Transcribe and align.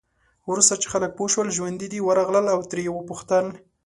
وروسته 0.49 0.73
چې 0.81 0.87
خلک 0.93 1.11
پوه 1.17 1.29
شول 1.33 1.47
ژوندي 1.57 1.87
دی، 1.91 1.99
ورغلل 2.03 2.45
او 2.53 2.59
ترې 2.69 2.81
یې 2.85 2.91
وپوښتل. 2.93 3.45